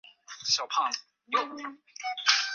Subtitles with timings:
[0.47, 0.91] 圣欧班
[1.31, 1.77] 德布瓦。